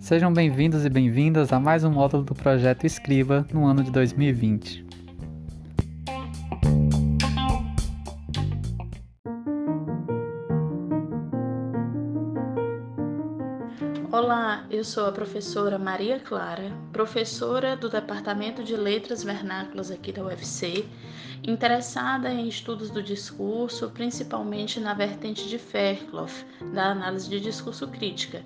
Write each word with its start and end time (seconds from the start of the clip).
Sejam 0.00 0.32
bem-vindos 0.32 0.86
e 0.86 0.88
bem-vindas 0.88 1.52
a 1.52 1.60
mais 1.60 1.84
um 1.84 1.90
módulo 1.90 2.22
do 2.22 2.34
projeto 2.34 2.86
Escriba 2.86 3.46
no 3.52 3.66
ano 3.66 3.84
de 3.84 3.90
2020. 3.90 4.87
Olá, 14.10 14.64
eu 14.70 14.82
sou 14.84 15.04
a 15.04 15.12
professora 15.12 15.78
Maria 15.78 16.18
Clara, 16.18 16.72
professora 16.94 17.76
do 17.76 17.90
Departamento 17.90 18.64
de 18.64 18.74
Letras 18.74 19.22
Vernáculas 19.22 19.90
aqui 19.90 20.10
da 20.10 20.24
UFC, 20.24 20.86
interessada 21.46 22.30
em 22.30 22.48
estudos 22.48 22.88
do 22.88 23.02
discurso, 23.02 23.90
principalmente 23.90 24.80
na 24.80 24.94
vertente 24.94 25.46
de 25.46 25.58
Fairclough, 25.58 26.32
da 26.72 26.86
análise 26.86 27.28
de 27.28 27.38
discurso 27.38 27.86
crítica, 27.88 28.42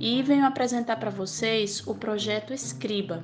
e 0.00 0.22
venho 0.22 0.46
apresentar 0.46 0.96
para 0.96 1.10
vocês 1.10 1.86
o 1.86 1.94
projeto 1.94 2.54
Escriba. 2.54 3.22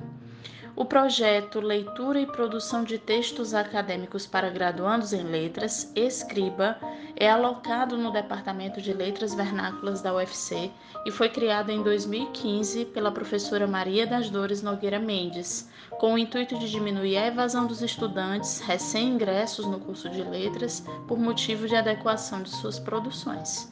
O 0.75 0.85
projeto 0.85 1.59
Leitura 1.59 2.21
e 2.21 2.27
Produção 2.27 2.83
de 2.83 2.99
Textos 2.99 3.55
Acadêmicos 3.55 4.27
para 4.27 4.51
Graduandos 4.51 5.11
em 5.11 5.23
Letras, 5.23 5.91
Escriba, 5.95 6.77
é 7.19 7.29
alocado 7.29 7.97
no 7.97 8.11
Departamento 8.13 8.81
de 8.81 8.93
Letras 8.93 9.35
Vernáculas 9.35 10.01
da 10.01 10.13
UFC 10.13 10.71
e 11.05 11.11
foi 11.11 11.27
criado 11.27 11.69
em 11.69 11.83
2015 11.83 12.85
pela 12.85 13.11
professora 13.11 13.67
Maria 13.67 14.07
das 14.07 14.29
Dores 14.29 14.61
Nogueira 14.61 14.97
Mendes, 14.97 15.69
com 15.99 16.13
o 16.13 16.17
intuito 16.17 16.57
de 16.57 16.71
diminuir 16.71 17.17
a 17.17 17.27
evasão 17.27 17.67
dos 17.67 17.81
estudantes 17.81 18.61
recém-ingressos 18.61 19.65
no 19.65 19.81
curso 19.81 20.09
de 20.09 20.23
letras 20.23 20.85
por 21.09 21.19
motivo 21.19 21.67
de 21.67 21.75
adequação 21.75 22.41
de 22.41 22.51
suas 22.51 22.79
produções. 22.79 23.69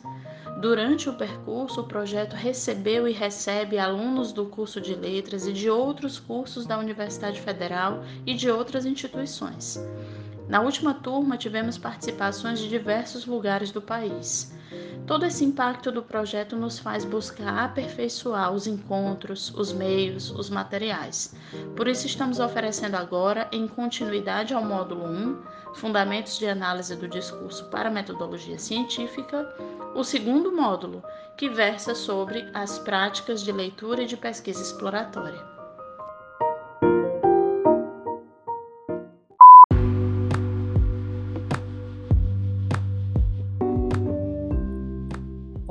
Durante 0.60 1.08
o 1.08 1.14
percurso, 1.14 1.82
o 1.82 1.88
projeto 1.88 2.34
recebeu 2.34 3.08
e 3.08 3.14
recebe 3.14 3.78
alunos 3.78 4.34
do 4.34 4.48
curso 4.48 4.82
de 4.82 4.94
letras 4.94 5.48
e 5.48 5.54
de 5.54 5.70
outros 5.70 6.20
cursos 6.20 6.66
da 6.66 6.78
Universidade 6.78 7.40
Federal 7.40 8.04
e 8.26 8.34
de 8.34 8.50
outras 8.50 8.86
instituições. 8.86 9.80
Na 10.48 10.62
última 10.62 10.94
turma, 10.94 11.38
tivemos 11.38 11.78
participações 11.78 12.60
de 12.60 12.70
diversos 12.70 13.26
lugares 13.26 13.70
do 13.70 13.82
país. 13.82 14.56
Todo 15.06 15.26
esse 15.26 15.44
impacto 15.44 15.92
do 15.92 16.02
projeto 16.02 16.56
nos 16.56 16.80
faz 16.80 17.04
buscar 17.06 17.66
aperfeiçoar 17.66 18.52
os 18.52 18.68
encontros, 18.68 19.54
os 19.56 19.74
meios, 19.74 20.32
os 20.32 20.50
materiais. 20.50 21.36
Por 21.76 21.88
isso, 21.88 22.06
estamos 22.06 22.40
oferecendo 22.40 22.96
agora, 22.96 23.48
em 23.52 23.68
continuidade 23.68 24.54
ao 24.54 24.64
módulo 24.64 25.06
1, 25.06 25.44
Fundamentos 25.76 26.38
de 26.38 26.48
Análise 26.48 26.96
do 26.96 27.08
Discurso 27.08 27.66
para 27.66 27.90
Metodologia 27.90 28.58
Científica, 28.58 29.54
o 29.96 30.04
segundo 30.04 30.52
módulo, 30.56 31.04
que 31.38 31.50
versa 31.50 31.94
sobre 31.94 32.50
as 32.54 32.80
práticas 32.80 33.44
de 33.44 33.52
leitura 33.52 34.04
e 34.04 34.08
de 34.08 34.18
pesquisa 34.18 34.62
exploratória. 34.62 35.57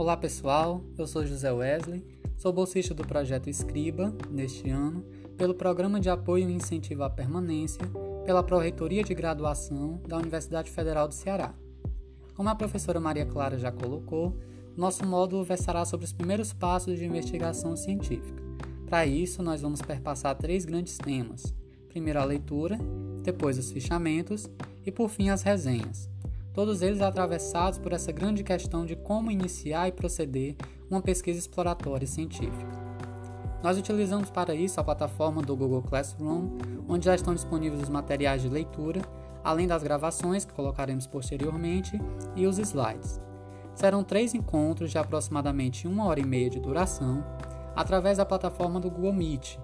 Olá 0.06 0.16
pessoal, 0.16 0.84
eu 0.96 1.04
sou 1.04 1.26
José 1.26 1.50
Wesley, 1.50 2.06
sou 2.36 2.52
bolsista 2.52 2.94
do 2.94 3.04
projeto 3.04 3.50
Escriba 3.50 4.14
neste 4.30 4.70
ano, 4.70 5.04
pelo 5.36 5.52
Programa 5.52 5.98
de 5.98 6.08
Apoio 6.08 6.48
e 6.48 6.52
Incentivo 6.52 7.02
à 7.02 7.10
Permanência, 7.10 7.82
pela 8.24 8.40
Pró-Reitoria 8.40 9.02
de 9.02 9.12
Graduação 9.12 10.00
da 10.06 10.16
Universidade 10.16 10.70
Federal 10.70 11.08
do 11.08 11.14
Ceará. 11.14 11.52
Como 12.36 12.48
a 12.48 12.54
professora 12.54 13.00
Maria 13.00 13.26
Clara 13.26 13.58
já 13.58 13.72
colocou, 13.72 14.38
nosso 14.76 15.04
módulo 15.04 15.42
versará 15.42 15.84
sobre 15.84 16.06
os 16.06 16.12
primeiros 16.12 16.52
passos 16.52 16.96
de 16.96 17.04
investigação 17.04 17.76
científica. 17.76 18.40
Para 18.88 19.06
isso, 19.06 19.42
nós 19.42 19.60
vamos 19.60 19.82
perpassar 19.82 20.36
três 20.36 20.64
grandes 20.64 20.98
temas: 20.98 21.52
primeiro 21.88 22.20
a 22.20 22.24
leitura, 22.24 22.78
depois 23.24 23.58
os 23.58 23.72
fichamentos 23.72 24.48
e 24.86 24.92
por 24.92 25.08
fim 25.08 25.30
as 25.30 25.42
resenhas. 25.42 26.08
Todos 26.56 26.80
eles 26.80 27.02
atravessados 27.02 27.78
por 27.78 27.92
essa 27.92 28.10
grande 28.10 28.42
questão 28.42 28.86
de 28.86 28.96
como 28.96 29.30
iniciar 29.30 29.88
e 29.88 29.92
proceder 29.92 30.56
uma 30.90 31.02
pesquisa 31.02 31.38
exploratória 31.38 32.06
científica. 32.06 32.86
Nós 33.62 33.76
utilizamos 33.76 34.30
para 34.30 34.54
isso 34.54 34.80
a 34.80 34.84
plataforma 34.84 35.42
do 35.42 35.54
Google 35.54 35.82
Classroom, 35.82 36.56
onde 36.88 37.04
já 37.04 37.14
estão 37.14 37.34
disponíveis 37.34 37.82
os 37.82 37.90
materiais 37.90 38.40
de 38.40 38.48
leitura 38.48 39.02
além 39.44 39.66
das 39.66 39.82
gravações 39.82 40.46
que 40.46 40.54
colocaremos 40.54 41.06
posteriormente 41.06 42.00
e 42.34 42.46
os 42.46 42.58
slides. 42.58 43.20
Serão 43.74 44.02
três 44.02 44.32
encontros 44.32 44.90
de 44.90 44.96
aproximadamente 44.96 45.86
uma 45.86 46.06
hora 46.06 46.20
e 46.20 46.24
meia 46.24 46.48
de 46.48 46.58
duração 46.58 47.22
através 47.76 48.16
da 48.16 48.24
plataforma 48.24 48.80
do 48.80 48.90
Google 48.90 49.12
Meet. 49.12 49.58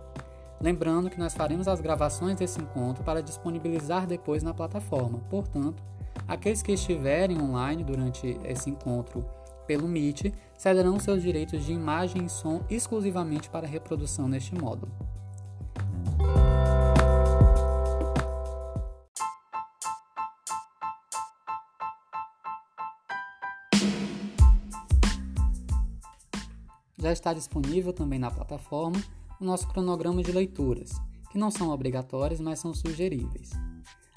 Lembrando 0.60 1.08
que 1.08 1.18
nós 1.18 1.34
faremos 1.34 1.66
as 1.66 1.80
gravações 1.80 2.36
desse 2.36 2.60
encontro 2.60 3.02
para 3.02 3.22
disponibilizar 3.22 4.06
depois 4.06 4.42
na 4.42 4.52
plataforma. 4.52 5.20
Portanto, 5.30 5.82
aqueles 6.26 6.62
que 6.62 6.72
estiverem 6.72 7.40
online 7.40 7.84
durante 7.84 8.38
esse 8.44 8.70
encontro 8.70 9.24
pelo 9.66 9.88
Meet 9.88 10.32
cederão 10.56 10.98
seus 10.98 11.22
direitos 11.22 11.64
de 11.64 11.72
imagem 11.72 12.26
e 12.26 12.28
som 12.28 12.62
exclusivamente 12.68 13.48
para 13.48 13.66
reprodução 13.66 14.28
neste 14.28 14.54
módulo. 14.54 14.92
Já 26.98 27.10
está 27.10 27.32
disponível 27.32 27.92
também 27.92 28.18
na 28.18 28.30
plataforma 28.30 29.02
o 29.40 29.44
nosso 29.44 29.66
cronograma 29.66 30.22
de 30.22 30.30
leituras, 30.30 30.92
que 31.32 31.38
não 31.38 31.50
são 31.50 31.70
obrigatórias, 31.70 32.40
mas 32.40 32.60
são 32.60 32.72
sugeríveis. 32.72 33.50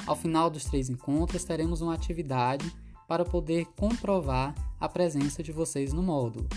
Ao 0.05 0.15
final 0.15 0.49
dos 0.49 0.65
três 0.65 0.89
encontros, 0.89 1.43
teremos 1.43 1.81
uma 1.81 1.93
atividade 1.93 2.71
para 3.07 3.25
poder 3.25 3.65
comprovar 3.75 4.53
a 4.79 4.87
presença 4.87 5.41
de 5.41 5.51
vocês 5.51 5.93
no 5.93 6.03
módulo. 6.03 6.47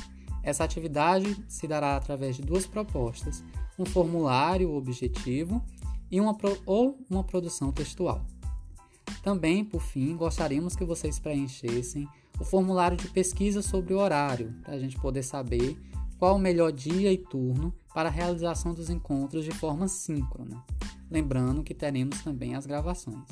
Essa 0.42 0.64
atividade 0.64 1.36
se 1.48 1.66
dará 1.66 1.96
através 1.96 2.36
de 2.36 2.42
duas 2.42 2.66
propostas: 2.66 3.42
um 3.78 3.84
formulário 3.84 4.72
objetivo 4.74 5.62
e 6.10 6.20
uma 6.20 6.36
ou 6.66 6.98
uma 7.08 7.24
produção 7.24 7.72
textual. 7.72 8.24
Também, 9.22 9.64
por 9.64 9.80
fim, 9.80 10.16
gostaríamos 10.16 10.76
que 10.76 10.84
vocês 10.84 11.18
preenchessem 11.18 12.08
o 12.38 12.44
formulário 12.44 12.96
de 12.96 13.08
pesquisa 13.08 13.62
sobre 13.62 13.92
o 13.92 13.98
horário, 13.98 14.54
para 14.62 14.74
a 14.74 14.78
gente 14.78 14.98
poder 14.98 15.22
saber 15.22 15.76
qual 16.18 16.36
o 16.36 16.38
melhor 16.38 16.72
dia 16.72 17.12
e 17.12 17.18
turno 17.18 17.74
para 17.94 18.08
a 18.08 18.12
realização 18.12 18.74
dos 18.74 18.90
encontros 18.90 19.44
de 19.44 19.50
forma 19.50 19.88
síncrona. 19.88 20.64
Lembrando 21.10 21.62
que 21.62 21.74
teremos 21.74 22.22
também 22.22 22.54
as 22.54 22.66
gravações. 22.66 23.24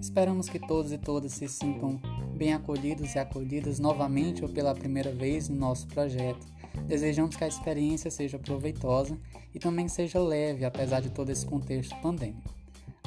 Esperamos 0.00 0.48
que 0.48 0.58
todos 0.58 0.92
e 0.92 0.98
todas 0.98 1.32
se 1.32 1.46
sintam 1.46 2.00
bem 2.36 2.54
acolhidos 2.54 3.14
e 3.14 3.18
acolhidas 3.18 3.78
novamente 3.78 4.42
ou 4.42 4.48
pela 4.48 4.74
primeira 4.74 5.12
vez 5.12 5.48
no 5.48 5.56
nosso 5.56 5.86
projeto 5.88 6.46
Desejamos 6.84 7.36
que 7.36 7.44
a 7.44 7.48
experiência 7.48 8.10
seja 8.10 8.38
proveitosa 8.38 9.18
e 9.54 9.58
também 9.58 9.88
seja 9.88 10.20
leve, 10.20 10.64
apesar 10.64 11.00
de 11.00 11.10
todo 11.10 11.30
esse 11.30 11.44
contexto 11.44 11.96
pandêmico. 12.00 12.54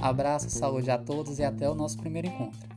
Abraço, 0.01 0.49
saúde 0.49 0.89
a 0.89 0.97
todos 0.97 1.39
e 1.39 1.43
até 1.43 1.69
o 1.69 1.75
nosso 1.75 1.97
primeiro 1.97 2.27
encontro. 2.27 2.69